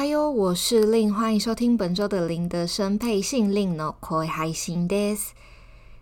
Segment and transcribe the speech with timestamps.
[0.00, 5.30] 嗨哟，我是令，欢迎收听本周的零的声配信，令の声配信です。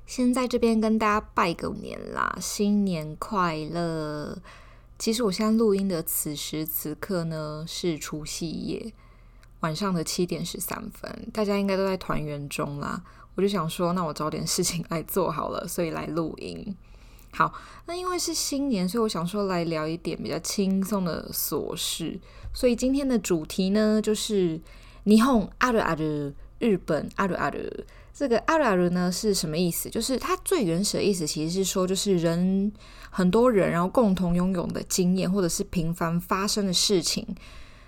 [0.06, 4.38] 先在这边跟大家拜个年啦，新年快乐！
[4.98, 8.92] 其实我现在录音的此时此刻呢，是除夕夜
[9.60, 13.02] 晚上的七点十三分，大家应该都在团圆中啦。
[13.34, 16.76] 我就想说，那我找点事情来做好了，所以来录音。
[17.32, 17.52] 好，
[17.86, 22.18] 那因为是新年，所以我想说来聊一点比较轻松的琐事。
[22.52, 24.60] 所以今天的主题呢，就是
[25.02, 27.84] 日本あるある，日本あるある。
[28.12, 29.90] 这个あるある呢是什么意思？
[29.90, 32.72] 就是它最原始的意思，其实是说，就是人
[33.10, 37.26] 很多人然后共同拥有的经验，或者是频繁发生的事情。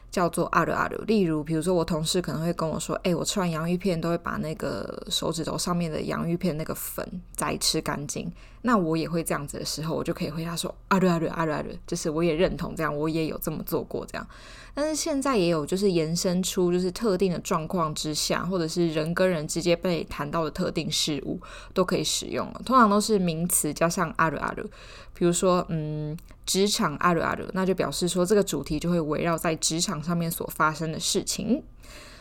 [0.09, 8.33] 叫做あるある，例如，比如说我同事可能会跟我说，哎，我吃完洋芋片都会把那个手指头上面的洋芋片那个粉再吃干净。
[8.63, 14.27] 那我也会这样子的时候，我就可以回答说あるあるあるある，就是我也认同这样，我也有这么做过这样。
[14.75, 21.41] 但是现在也有就是延伸出就是特定的状况之下，或者是人跟人之间被谈到的特定事物
[21.73, 24.67] 都可以使用了，通常都是名词加上あるある。
[25.15, 31.63] 比如说，嗯，职场あるある，那就表示说这个主题就会围绕在职场上面所发生的事情。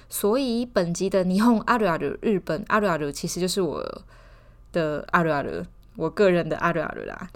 [0.07, 3.83] 所以本集的日本あるある，日本あるある，其实就是我
[4.71, 5.65] 的あるある，
[5.99, 7.29] 我个人的あるある啦。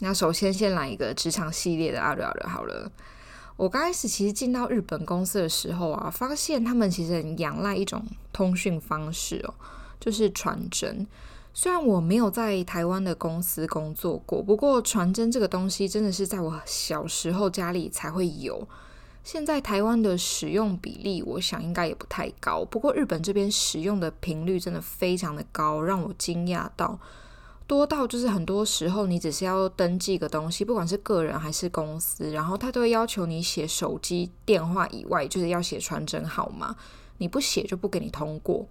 [0.00, 2.90] 那首先先来一个职场系列的あるある好了。
[3.56, 9.54] 我刚开始其实进到日本公司的时候啊，发现他们其实很仰赖一种通讯方式哦，
[9.98, 11.06] 就是传真。
[11.52, 18.68] 虽然我没有在台湾的公司工作过，不过传真这个东西真的是在我小时候家里才会有。
[19.24, 22.64] 现在台湾的使用比例，我想应该也不太高。
[22.64, 26.96] 不过日本这边使用的频率真的非常的高，让我惊讶到
[27.73, 36.75] 多到就是很多时候你只是要登记个东西，不管是个人还是公司，然后他都会要求你写手机电话以外，就是要写传真号码，
[37.17, 38.67] 你不写就不给你通过。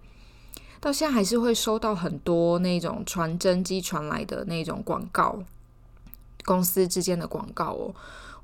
[0.78, 5.42] 到现在还是会收到很多那种传真机传来的那种广告，
[6.44, 7.94] 公司之间的广告哦。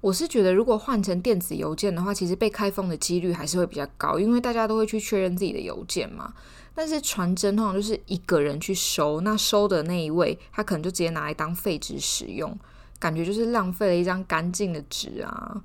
[0.01, 6.33] 我是觉得，如果换成电子邮件的话，其实被开封的几率还是会比较高，因为大家都会去确认自己的邮件嘛。
[6.73, 12.57] 但是传真通常就是一个人去收，那收的那一位他可能就直接拿来当废纸使用，
[13.01, 15.61] 感觉就是浪费了一张干净的纸啊。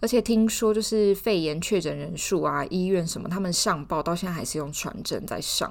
[0.00, 5.70] 而且听说，就是肺炎确诊人数啊，医院什么，他们上报到现在还是用传真在上，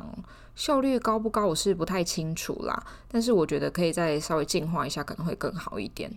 [0.59, 1.47] 效率高不高？
[1.47, 2.85] 我是不太清楚啦。
[3.07, 6.11] 但是我觉得可以再稍微进化一下，可能会更好一点。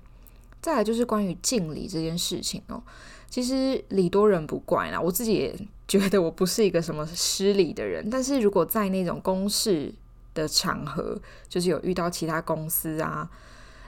[0.60, 2.82] 再来就是关于敬礼这件事情哦，
[3.30, 8.10] 其实礼多人不怪啦，我自己也 觉得我不是一个什么失礼的人。
[8.10, 9.94] 但是如果在那种公事
[10.34, 11.16] 的场合，
[11.48, 13.30] 就是有遇到其他公司啊，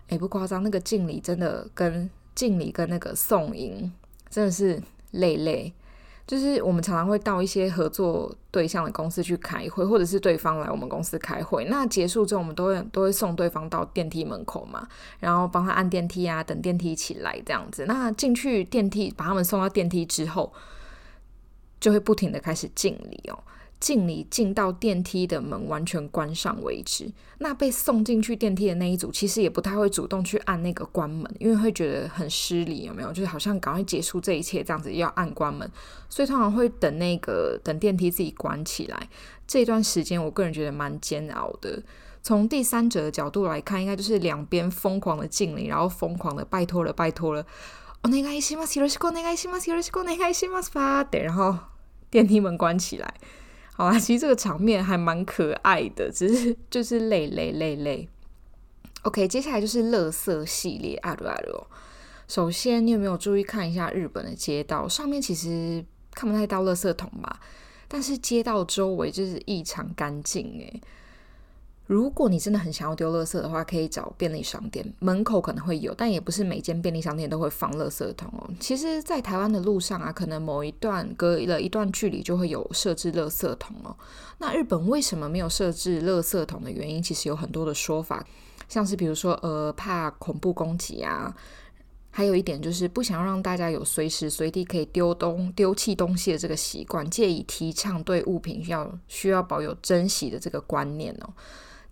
[0.06, 3.92] 诶，不夸张，那个敬礼真的跟敬礼跟那个送迎。
[4.31, 4.82] 真的是
[5.12, 5.72] 累累，
[6.26, 11.66] 就是我们常常会到一些合作对象的公司去开会，或者是对方来我们公司开会。
[11.66, 14.88] 那结束之后，我们都会都会送对方到电梯门口嘛，
[15.20, 17.84] 然后帮他按电梯啊，等电梯起来这样子。
[17.86, 20.50] 那进去电梯，把他们送到电梯之后，
[21.78, 23.38] 就会不停的开始敬礼哦。
[23.84, 27.12] 敬礼进到电梯的门完全关上为止。
[27.38, 33.13] 那被送进去电梯的那一组，其实也不太会主动去按那个关门，因为会觉得很失礼，有没有？
[33.13, 35.69] 就是好像赶快结束这一切这样子，要按关门，
[36.09, 39.09] 所以通常会等那个等电梯自己关起来。
[39.47, 41.81] 这段时间，我个人觉得蛮煎熬的。
[42.22, 47.45] 从第三者的角度来看，应该就是两边疯狂的敬礼，然后疯狂的拜托了，拜托了，
[48.03, 51.58] お愿いします、よろしくお愿いします、よろしくお愿いします吧，对，然后
[52.11, 53.14] 电梯门关起来。
[53.73, 58.09] 好啊，其 实这个场面还蛮可爱的，只是 就是累累累累。
[59.03, 61.67] OK，接下来就是垃圾系列あるある哦。
[62.28, 65.22] 首先，你有没有注意看一下日本的街道上面？
[65.22, 67.40] 其实看不太到垃圾桶吧，
[67.87, 70.81] 但是街道周围就是异常干净诶。
[71.86, 78.48] 如果你真的很想要丢垃圾的话，可以找便利商店门口可能会有，但也不是每间便利商店都会放垃圾桶哦。
[78.59, 83.95] 其实，在台湾的路上啊，可能某一段隔了一段距离就会有设置垃圾桶哦。
[84.39, 88.27] 那日本为什么没有设置垃圾桶的原因，其实有很多的说法，
[88.66, 91.37] 像是比如说呃怕恐怖攻击啊，
[92.10, 101.28] 还有一点就是不想让大家有随时随地可以丢东丢弃东西的这个习惯，借以提倡对物品要需要保有珍惜的这个观念哦。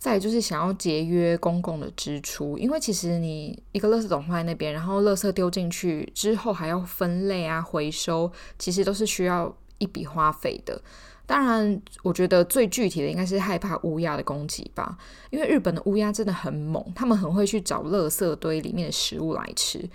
[0.03, 8.29] 再就是想要节约公共的支出，因为其实你一个垃圾桶放在那边，然后垃圾丢进去之后还要分类啊、回收，
[8.59, 10.81] 其实都是需要一笔花费的。
[11.25, 14.97] 当然，我觉得最具体的应该是害怕乌鸦的攻击吧，
[15.29, 19.89] 因为日本的乌鸦真的很猛，他们很会去找垃圾堆里面的食物来吃。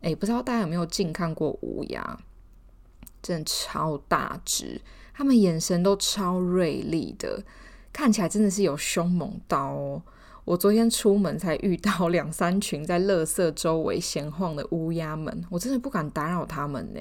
[0.00, 2.18] 诶，不知道大家有没有近看过乌鸦？
[3.22, 4.80] 真的超大只，
[5.14, 7.44] 他们眼神都超锐利的。
[7.92, 10.02] 看起来真的是有凶猛到哦！
[10.44, 17.00] 我昨天出门才遇到两三群在垃圾周围闲晃的乌鸦们， 我真的不敢打扰他们呢。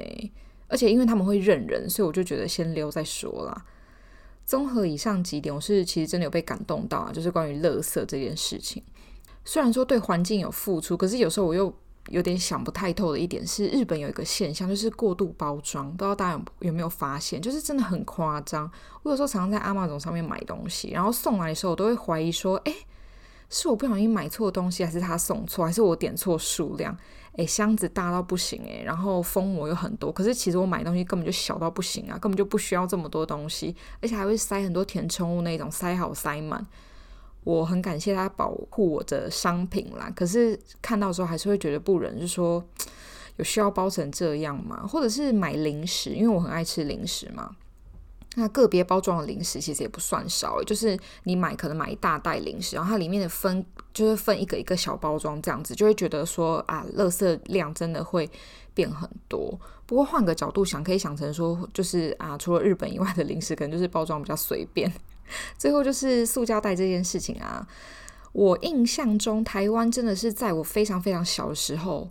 [0.68, 3.66] 而且因为他们会认人，所以我就觉得先溜再说啦。
[4.46, 8.84] 综合以上几点，我是其实真的有被感动到啊，就是关于垃圾这件事情。
[9.46, 11.74] 虽然说对环境有付出，可是有时候我又
[12.10, 18.70] 有点想不太透的一点是，日本有一个现象，就是过度包装，不知道大家有有没有发现，就是真的很夸张。
[19.04, 22.76] 我有时候常常在 Amazon 上面买东西，然后送来的时候，我都会怀疑说，诶，
[23.50, 26.98] 是我不小心买错东西，还是他送错，还是我点错数量？
[27.38, 36.66] 诶，箱子大到不行诶，然后封膜又很多，可是其实我买东西根本就小到不行啊，根本就不需要这么多东西，而且还会塞很多填充物那种，塞好塞满。
[37.44, 42.64] 我很感谢他保护我的商品啦，可是看到时候还是会觉得不忍，就是说
[43.38, 44.86] 有需要包成这样吗？
[44.86, 47.56] 或者是买零食，因为我很爱吃零食嘛。
[48.36, 58.30] 那个别包装的零食其实也不算少，就是你买可能买一大袋零食，然后它里面的分就是分一个一个小包装这样子，就会觉得说啊，垃圾量真的会
[58.74, 59.60] 变很多。
[59.88, 64.90] 不过换个角度想，可以想成说，就是啊，除了日本以外的零食，可能就是包装比较随便。
[65.58, 67.68] 最后就是塑胶袋这件事情啊，
[68.32, 72.10] 我印象中台湾真的是在我非常非常小的时候，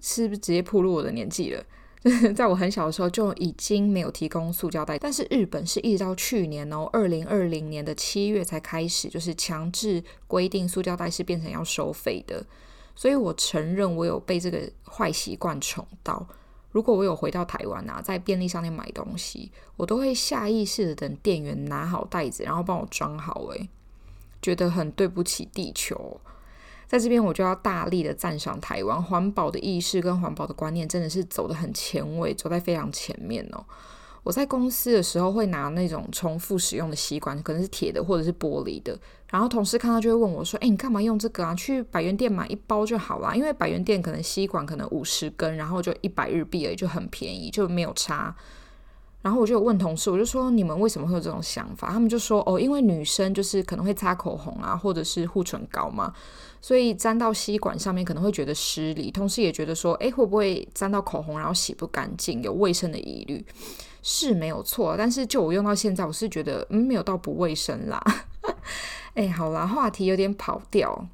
[0.00, 1.64] 是不是直接铺入我的年纪了？
[2.36, 12.46] 在我很小的时候就已经没有提供塑胶袋，但是日本是一直到去年哦，二零二零年的七月才开始，就是强制规定塑胶袋是变成要收费的。
[12.94, 16.24] 所以我承认我有被这个坏习惯宠到。
[16.76, 23.46] 如果我有回到台湾啊，在便利商店买东西，我都会下意识的等店员拿好袋子，然后帮我装好。
[23.52, 23.66] 诶，
[24.42, 26.20] 觉得很对不起地球。
[26.86, 33.64] 在这边，我就要大力的赞赏台湾环保的意识跟环保的观念，真的是走得很前卫，走在非常前面哦。
[34.26, 38.98] 我在公司的时候会拿那种重复使用的吸管，可能是铁的或者是玻璃的，
[39.30, 41.54] 然后同事看到就会问我说：“诶，你干嘛用这个啊？
[41.54, 48.34] 去百元店买一包就好啦。”因为百元店可能吸管可能五十根，然后就一百日币而已，就很便宜，就没有差。
[49.22, 51.92] 然后我就问同事，我就说，你们为什么会有这种想法？
[51.92, 56.12] 他们就说哦，因为女生就是可能会擦口红啊，或者是护唇膏嘛，
[56.60, 59.08] 所以沾到吸管上面可能会觉得失礼。
[59.08, 63.44] 同时也觉得说，诶，会不会沾到口红然后洗不干净，有卫生的疑虑？
[64.05, 68.03] 是没有错，但是就我用到现在，我是觉得嗯，没有到不卫生啦。
[69.13, 71.07] 诶，好啦，话题有点跑掉，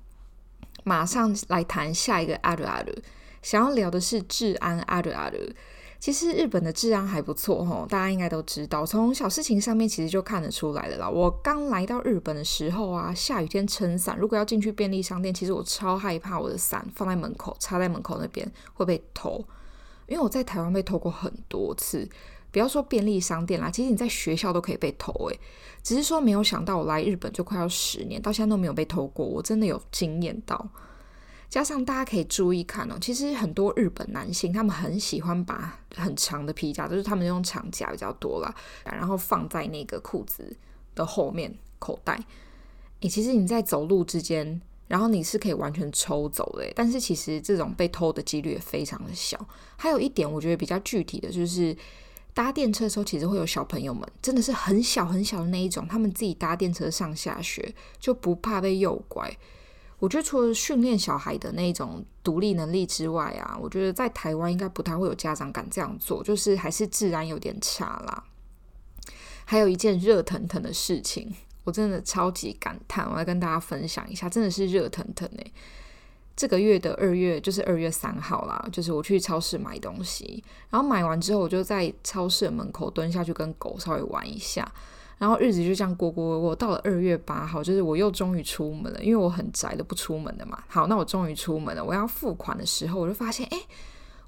[0.83, 2.97] 马上来谈下一个あるある，
[3.41, 5.53] 想要聊的是治安あるある。
[5.99, 11.09] 其实日本的治安还不错吼，大家应该都知道，从小事情上面其实就看得出来了啦。
[11.09, 19.43] 我刚来到日本的时候啊，下雨天撑伞，如果要进去便利商店，其实我超害怕我的伞放在门口，插在门口那边会被偷，
[20.05, 22.07] 因为我在台湾被偷过很多次。
[22.52, 25.40] 不要说便利商店啦，其实你在学校都可以被偷诶，
[25.82, 30.68] 只是说没有想到我来日本就快要十年，到现在都没有被偷过，我真的有惊艳到。
[31.48, 38.54] 加上大家可以注意看哦，其实很多日本男性他们很喜欢把很长的皮夹，就是他们用长夹比较多啦，
[38.84, 40.56] 然后放在那个裤子
[40.94, 42.18] 的后面口袋。
[43.00, 49.38] 诶，其实你在走路之间，然后你是可以完全抽走的，但是其实这种被偷的几率也非常的小。
[49.76, 51.76] 还有一点我觉得比较具体的就是
[52.34, 59.36] 搭电车的时候，其实会有小朋友们，真的是很小很小的那一种，他们自己搭电车上下学就不怕被诱拐。
[59.98, 68.24] 我觉得除了训练小孩的那种独立能力之外啊，我觉得在台湾应该不太会有家长敢这样做，就是还是治安有点差啦。
[69.44, 71.32] 还有一件热腾腾的事情，
[71.64, 75.52] 我真的超级感叹，我要跟大家分享一下，真的是热腾腾诶。
[76.34, 84.70] 这个月的二月就是二月三号啦，就是我去超市买东西，然后买完之后，我就在超市门口蹲下去跟狗稍微玩一下。
[85.18, 90.60] 然后日子就这样过过过，到了二月八号，就是我又终于出门了，因为我很宅的不出门的嘛。
[90.66, 91.84] 好，那我终于出门了。
[91.84, 93.62] 我要付款的时候，我就发现，哎，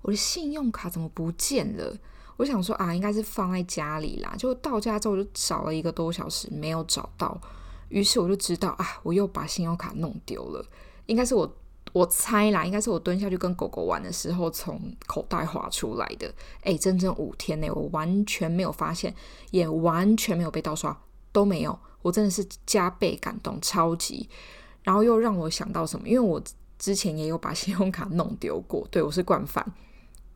[0.03, 1.93] 我的信用卡怎么不见了？
[2.37, 4.37] 我想说啊，应该是放在家里啦。
[4.39, 7.41] 就到家之后，就找了一个多小时，没有找到。
[7.89, 10.65] 于是我就知道啊，我又把信用卡弄丢了。
[11.07, 11.53] 应该是我
[11.95, 16.35] 我猜啦，应该是我蹲下去跟狗狗玩的时候从口袋滑出来的。
[16.63, 19.15] 诶，整整五天内，我完全没有发现，
[19.53, 21.79] 也完全没有被盗刷，都没有。
[22.03, 24.29] 我真的是加倍感动，超级。
[24.83, 26.09] 然后又让我想到什么？
[26.09, 26.43] 因为我
[26.81, 29.65] 之前也有把信用卡弄丢过，对，我是惯犯。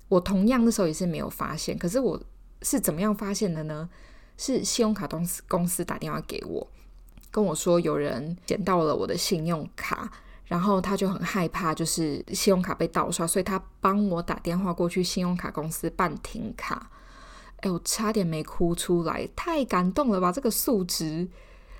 [0.07, 2.23] 我同样的时候也是没有发现，可是我
[2.63, 3.91] 是怎么样发现的呢？
[4.37, 6.65] 是信用卡公司公司打电话给我，
[7.33, 10.09] 跟我说有人捡到了我的信用卡，
[10.49, 16.91] 然后他就很害怕，就是信用卡被盗刷，所以他帮我打电话过去信用卡公司办停卡。
[17.59, 20.33] 哎，我差点没哭出来，太感动了吧！
[20.33, 21.29] 这个素质。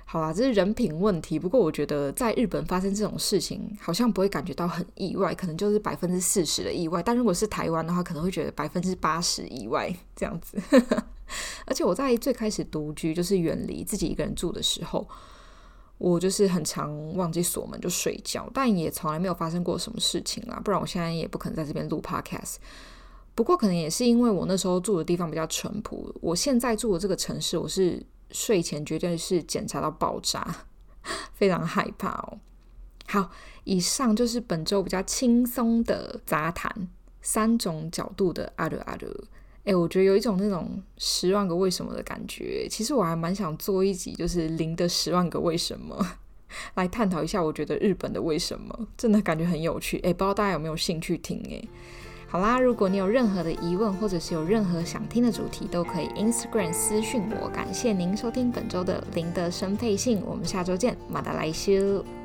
[0.05, 1.37] 好啦，这是人品问题。
[1.37, 7.01] 不过我觉得在日本发生这种事情，好像不会感觉到很意外，可能就是百分之四十的意外。
[7.01, 10.59] 但如果是台湾的话，可能会觉得百分之八十意外这样子。
[11.65, 15.07] 而且我在最开始独居，就是远离自己一个人住的时候，
[15.99, 20.59] 我就是很常忘记锁门就睡觉，但也从来没有发生过什么事情啦。
[20.65, 22.55] 不然我现在也不可能在这边录 podcast。
[23.35, 28.03] 不过可能也是因为我那时候住的地方比较淳朴，我现在住的这个城市，我是。
[28.31, 30.45] 睡前绝对是检查到爆炸，
[31.33, 32.37] 非常害怕哦。
[33.07, 33.31] 好，
[33.63, 36.87] 以上就是本周比较轻松的杂谈，
[37.23, 39.07] 三种角度的阿鲁阿鲁。
[39.65, 42.67] 哎，我觉得有一种那种十万个为什么的感觉。
[42.69, 45.95] 其实我还蛮想做一集，就是零的十万个为什么，
[46.75, 47.43] 来探讨一下。
[47.43, 49.99] 我觉得日本的为什么真的感觉很有趣。
[49.99, 51.41] 哎，不知道大家有没有兴趣听？
[51.51, 51.61] 哎。
[52.31, 57.49] 好啦，如果你有任何的疑问，或者是有任何想听的主题，都可以 Instagram 私讯我。
[57.49, 62.18] 感谢您收听本周的林的生配信，我们下周见，马达来修。